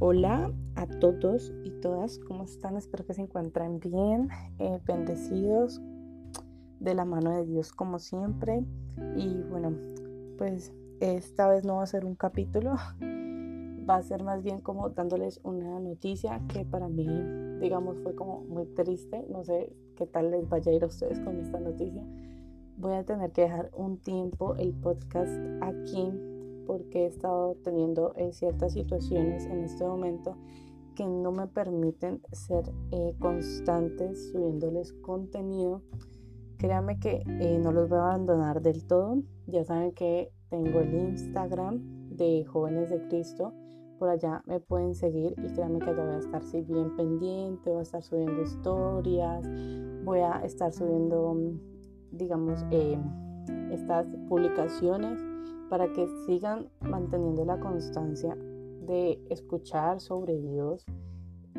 [0.00, 2.76] Hola a todos y todas, ¿cómo están?
[2.76, 4.28] Espero que se encuentren bien,
[4.58, 5.80] eh, bendecidos
[6.80, 8.64] de la mano de Dios como siempre.
[9.16, 9.72] Y bueno,
[10.36, 12.74] pues esta vez no va a ser un capítulo,
[13.88, 17.06] va a ser más bien como dándoles una noticia que para mí,
[17.60, 19.24] digamos, fue como muy triste.
[19.30, 22.02] No sé qué tal les vaya a ir a ustedes con esta noticia.
[22.78, 26.12] Voy a tener que dejar un tiempo el podcast aquí
[26.66, 30.36] porque he estado teniendo eh, ciertas situaciones en este momento
[30.94, 35.82] que no me permiten ser eh, constantes subiéndoles contenido.
[36.58, 39.22] Créanme que eh, no los voy a abandonar del todo.
[39.46, 43.52] Ya saben que tengo el Instagram de Jóvenes de Cristo.
[43.98, 47.70] Por allá me pueden seguir y créanme que allá voy a estar sí, bien pendiente,
[47.70, 49.48] voy a estar subiendo historias,
[50.04, 51.36] voy a estar subiendo,
[52.10, 52.64] digamos,
[53.70, 55.20] estas publicaciones
[55.74, 58.36] para que sigan manteniendo la constancia
[58.86, 60.86] de escuchar sobre Dios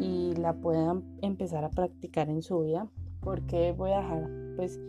[0.00, 2.90] y la puedan empezar a practicar en su vida.
[3.20, 4.80] Porque voy a dejar pues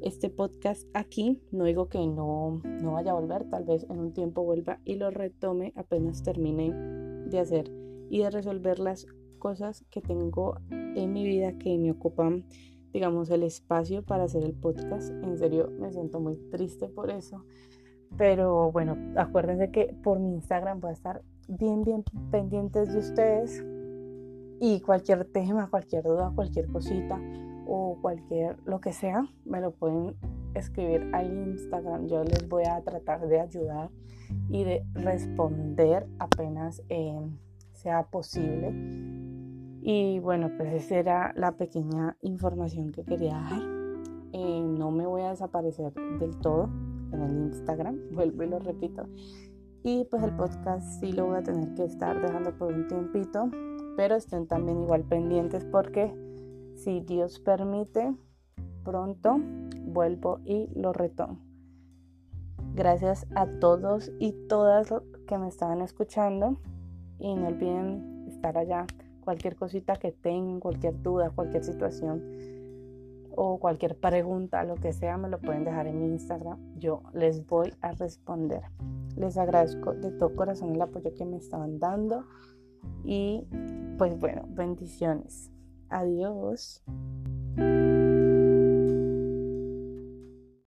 [0.00, 1.42] este podcast aquí.
[1.50, 4.94] No digo que no, no vaya a volver, tal vez en un tiempo vuelva y
[4.94, 6.72] lo retome apenas termine
[7.28, 7.70] de hacer
[8.08, 9.06] y de resolver las
[9.38, 12.46] cosas que tengo en mi vida que me ocupan
[12.90, 15.10] digamos el espacio para hacer el podcast.
[15.22, 17.44] En serio me siento muy triste por eso
[18.16, 23.64] pero bueno, acuérdense que por mi Instagram voy a estar bien, bien pendientes de ustedes.
[24.60, 27.20] Y cualquier tema, cualquier duda, cualquier cosita
[27.66, 30.14] o cualquier lo que sea, me lo pueden
[30.54, 32.06] escribir al Instagram.
[32.06, 33.90] Yo les voy a tratar de ayudar
[34.48, 37.20] y de responder apenas eh,
[37.72, 38.72] sea posible.
[39.82, 43.62] Y bueno, pues esa era la pequeña información que quería dar.
[44.32, 46.68] Eh, no me voy a desaparecer del todo
[47.12, 49.06] en el Instagram, vuelvo y lo repito.
[49.82, 53.50] Y pues el podcast sí lo voy a tener que estar dejando por un tiempito,
[53.96, 56.14] pero estén también igual pendientes porque
[56.76, 58.14] si Dios permite,
[58.84, 59.40] pronto
[59.84, 61.38] vuelvo y lo retomo.
[62.74, 64.94] Gracias a todos y todas
[65.26, 66.58] que me estaban escuchando
[67.18, 68.86] y no olviden estar allá.
[69.20, 72.22] Cualquier cosita que tengan, cualquier duda, cualquier situación
[73.36, 76.58] o cualquier pregunta, lo que sea, me lo pueden dejar en mi Instagram.
[76.78, 78.62] Yo les voy a responder.
[79.16, 82.24] Les agradezco de todo corazón el apoyo que me estaban dando.
[83.04, 83.46] Y
[83.98, 85.50] pues bueno, bendiciones.
[85.88, 86.82] Adiós.